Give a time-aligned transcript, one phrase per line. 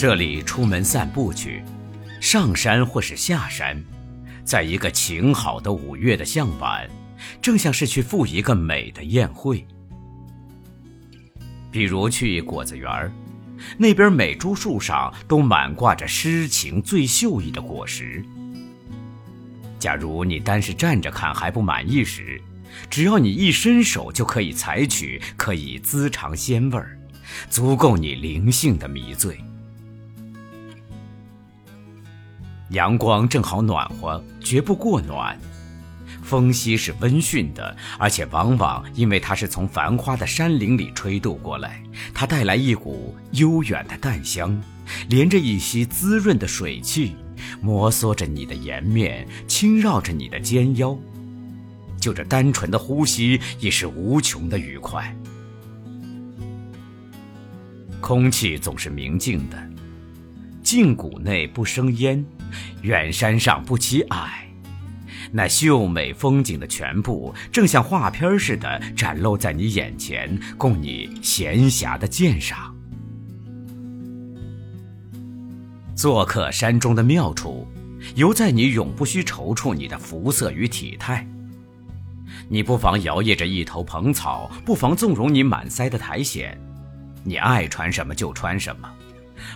[0.00, 1.62] 这里出门散步去，
[2.22, 3.78] 上山或是下山，
[4.46, 6.88] 在一个晴好的五月的向晚，
[7.42, 9.66] 正像是去赴一个美的宴会。
[11.70, 13.12] 比如去果子园儿，
[13.76, 18.24] 那边每株树上都满挂着诗情最秀逸的果实。
[19.78, 22.40] 假如你单是站着看还不满意时，
[22.88, 26.98] 只要你一伸手就可以采取，可以滋尝鲜味儿，
[27.50, 29.38] 足够你灵性的迷醉。
[32.70, 35.36] 阳光正好暖和，绝不过暖；
[36.22, 41.82] 风息是温驯的，而且往往因为它是从繁花的山林里吹渡过来，
[42.14, 44.60] 它带来一股悠远的淡香，
[45.08, 47.16] 连着一些滋润的水汽，
[47.60, 50.96] 摩挲着你的颜面，轻绕着你的肩腰。
[52.00, 55.14] 就这单纯的呼吸，已是无穷的愉快。
[58.00, 59.69] 空气总是明净的，
[60.70, 62.24] 静谷内不生烟。
[62.82, 64.28] 远山上不起霭，
[65.32, 72.72] 那秀美风景的全部，正像画片似的展露在你眼前，供你闲暇的鉴赏。
[75.96, 77.66] 做客山中的妙处，
[78.14, 81.26] 犹在你永不需踌躇你的肤色与体态。
[82.48, 86.56] 你不妨摇曳着一头蓬草，不妨纵容你满腮的苔藓，
[87.24, 88.88] 你爱穿什么就穿什么，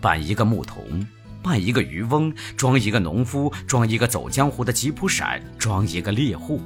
[0.00, 1.06] 扮一个牧童。
[1.40, 6.60] 扮一个渔翁，装一个农夫，装一个走江湖的吉普闪，装一个猎户。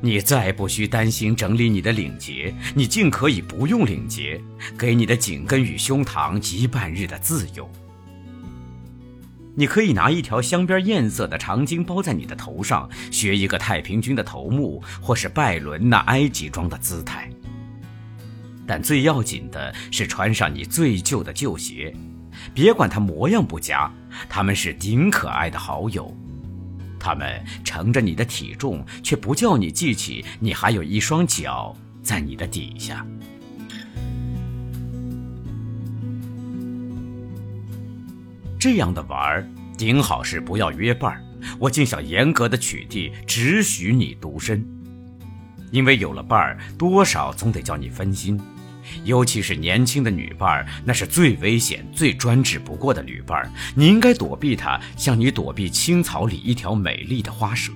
[0.00, 4.40] 你再不需担心整理你的领结，你尽可以不用领结，
[4.78, 7.68] 给你的颈根与胸膛一半日的自由。
[9.54, 17.30] 你可以拿一条镶边艳色的长巾包在你的头上，学一个太平军的头目，或是拜伦那埃及装的姿态。
[18.66, 21.94] 但最要紧的是穿上你最旧的旧鞋。
[22.52, 23.90] 别管它模样不佳，
[24.28, 26.14] 他们是顶可爱的好友。
[26.98, 33.06] 他们承着你的体重，却不叫你记起你还有一双脚在你的底下。
[38.58, 39.48] 这样的玩儿，
[39.78, 41.22] 顶好是不要约伴儿。
[41.58, 44.66] 我竟想严格的取缔，只许你独身，
[45.70, 48.40] 因为有了伴儿，多少总得叫你分心。
[49.04, 53.50] 尤其是年轻的女伴儿，那是最危险、最专制不过的女伴儿。
[53.74, 57.72] 你应该躲避她，像你躲避青草里一条美丽的花蛇。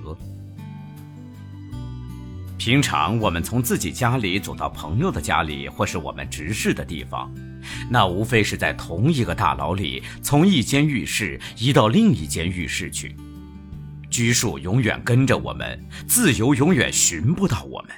[2.57, 7.33] 平常我们从自己家里走到朋友的家里，或是我们直视的地方，
[7.89, 13.15] 那无非是在同一个大牢里，从一间浴室移到另一间浴室去。
[14.11, 17.95] 拘束永远跟着我们，自由永远寻不到我们。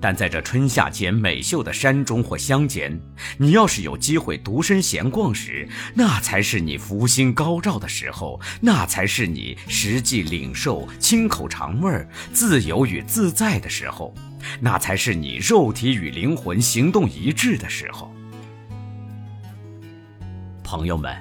[0.00, 3.00] 但在这春夏间美秀的山中或乡间，
[3.36, 14.14] 你要是有机会独身闲逛时，那才是你福星高照的时候，那才是你实际领受清口尝味儿、自由与自在的时候，
[14.60, 18.14] 那才是你肉体与灵魂行动一致的时候。
[20.62, 21.12] 朋友们，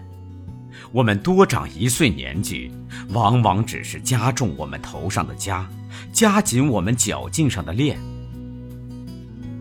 [0.92, 2.72] 我们多长一岁年纪，
[3.10, 5.66] 往往只是加重我们头上的枷，
[6.12, 7.98] 加紧我们脚劲上的链。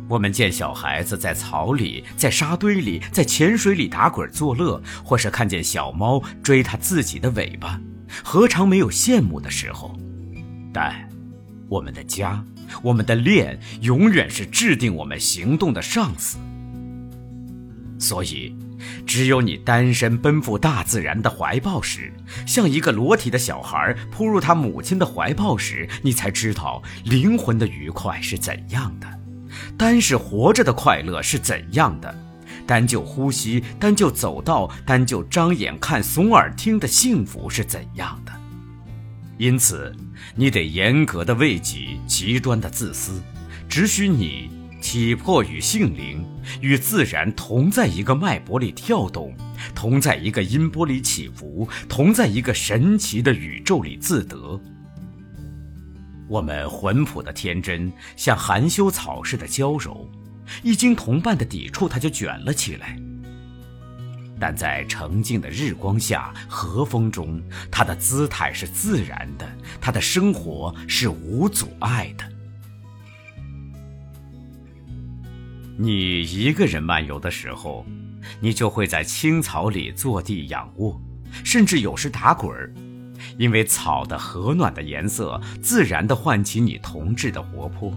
[0.09, 7.81] 我们见小孩子在草里、在沙堆里、在浅水里打滚作乐，或是看见小猫追它自己的尾巴，
[8.22, 9.99] 何尝没有羡慕的时候？
[10.72, 11.09] 但，
[11.69, 12.44] 我们的家、
[12.83, 16.38] 我们的恋，永远是制定我们行动的上司。
[17.99, 18.55] 所以，
[19.06, 22.12] 只有你单身奔赴大自然的怀抱时，
[22.47, 29.16] 像一个裸体的小孩扑入他母亲的怀抱时，你才知道灵魂的愉快是怎样的。
[29.78, 32.14] 单是活着的快乐是怎样的？
[32.66, 38.32] 单就呼吸，单就走道，单就张眼看、耸耳听的幸福是怎样的？
[39.38, 39.94] 因此，
[40.34, 43.23] 你得严格的为己，极端的自私，
[43.69, 44.50] 只许你
[44.81, 46.25] 体魄与性灵
[46.61, 49.37] 与自然同在一个脉搏里跳动，
[49.75, 54.58] 同在一个音波里起伏，同在一个神奇的宇宙里自得。
[56.28, 60.08] 我们浑朴的天真，像含羞草似的娇柔，
[60.62, 62.99] 一经同伴的抵触，它就卷了起来。
[64.38, 67.40] 但在澄净的日光下，和风中，
[67.70, 69.49] 它的姿态是自然的，
[69.81, 72.25] 它的生活是无阻碍的。
[75.78, 77.87] 你一个人漫游的时候，
[78.40, 81.00] 你就会在青草里坐地仰卧，
[81.44, 82.73] 甚至有时打滚儿。
[83.38, 87.93] 因为草的和暖的颜色，自然地唤起你童稚的活泼。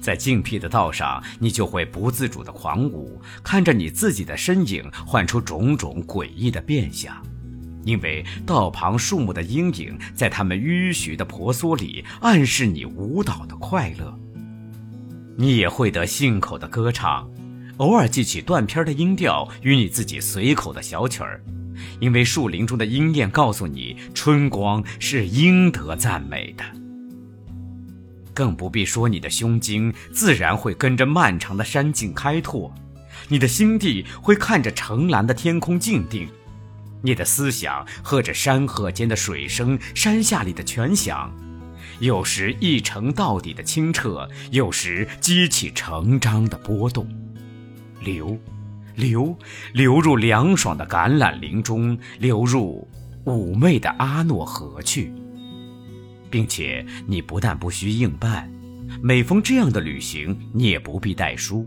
[0.00, 7.14] 在静僻的道上，你就会不自主的狂舞，看着你自己的身影幻出种种诡异的变相，
[7.84, 14.16] 因为道旁树木的阴影在它们迂徐的婆娑里暗示你舞蹈的快乐。
[15.36, 17.28] 你也会得信口的歌唱，
[17.78, 21.42] 偶尔记起断片的音调与你自己随口的小曲儿，
[22.00, 26.64] 因为树林中的鹰燕告诉你，春光是应得赞美的。
[28.34, 32.72] 更不必说，你的胸襟自然会跟着漫长的山径开拓，
[33.28, 36.28] 你的心地会看着澄蓝的天空静定，
[37.02, 41.34] 你的思想和着山河间的水声、山下里的泉响，
[41.98, 47.08] 有时一程到底的清澈，有时激起成章的波动，
[48.00, 48.38] 流，
[48.98, 49.34] 流，
[49.72, 52.86] 流入凉爽的橄榄林中，流入
[53.24, 55.12] 妩媚的阿诺河去。
[56.30, 58.50] 并且你不但不需应伴，
[59.00, 61.66] 每逢这样的旅行，你也不必带书。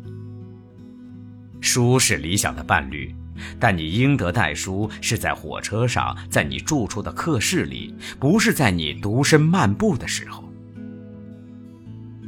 [1.62, 3.16] 书是理想的伴侣，
[3.60, 10.48] 但你应得带书是在火车上，在你住处的客室里，不是在你独身漫步的时候。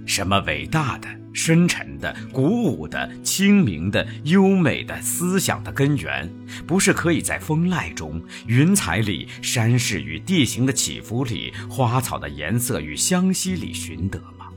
[0.06, 1.08] 什么伟大的？
[1.34, 6.32] 深沉的、鼓舞的、清明的、优美的思想的根源，
[6.68, 14.48] 不是可以在风籁中、云彩里、山势与地形的起伏里、花草的颜色与香息里寻得吗？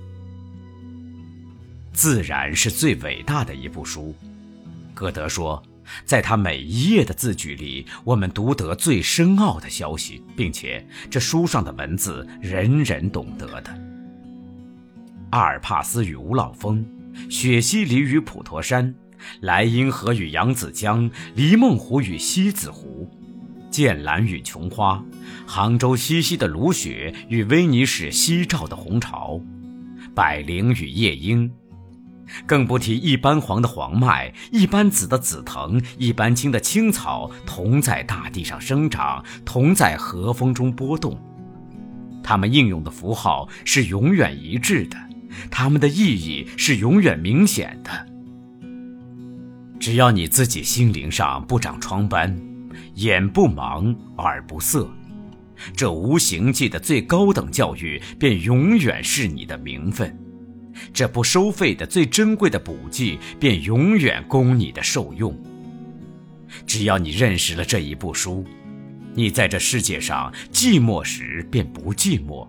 [1.92, 4.14] 自然是最伟大的一部书。
[4.92, 5.62] 歌德说，
[6.04, 13.85] 在他每一页的字句里，我们读得最深奥的消息，并且这书上的文字，人人懂得的。
[15.30, 16.84] 阿尔帕斯与五老峰，
[17.28, 18.94] 雪西里与普陀山，
[19.40, 23.10] 莱茵河与扬子江，黎梦湖与西子湖，
[23.68, 25.04] 剑兰与琼花，
[25.44, 29.40] 杭州西溪的芦雪与威尼斯夕照的红潮，
[30.14, 31.50] 百灵与夜莺，
[32.46, 41.20] 更不提一般黄的黄麦，一般紫的紫藤，一般青的青草，同在大地上生长，同在和风中波动，
[42.22, 44.96] 它们应用的符号是永远一致的。
[45.50, 48.06] 它们的意义是永远明显的。
[49.78, 52.36] 只要你自己心灵上不长疮斑，
[52.94, 54.90] 眼不盲，耳不涩，
[55.76, 60.08] 这无形界的最高等教育便永远是你的名分；
[60.92, 65.38] 这不收费的最珍贵的补剂便永远供你的受用。
[66.66, 68.44] 只要你认识了这一部书，
[69.14, 72.48] 你在这世界上寂寞时便不寂寞。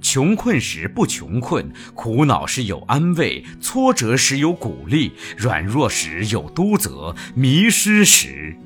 [0.00, 8.56] 穷困时不穷困，苦恼时有安慰，挫折时有鼓励，软弱时有督责，迷失时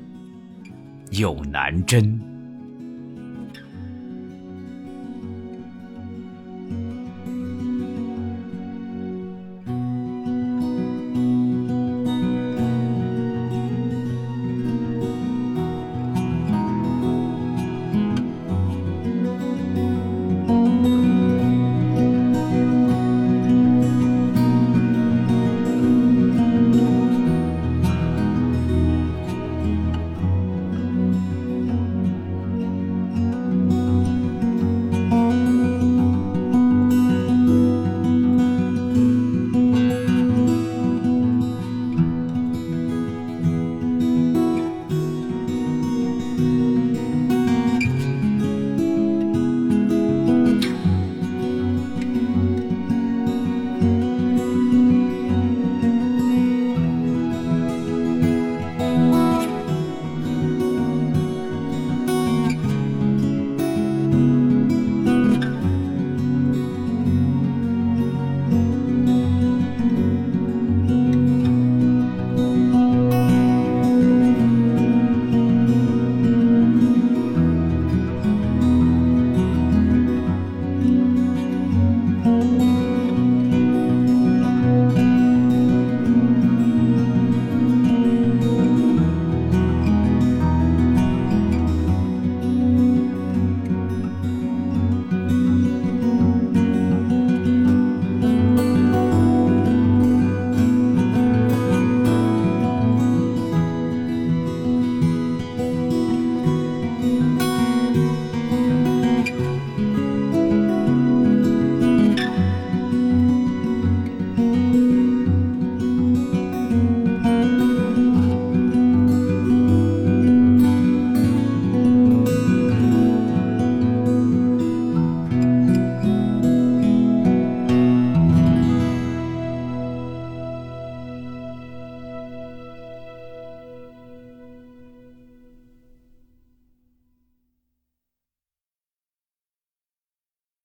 [1.11, 2.32] 有南针。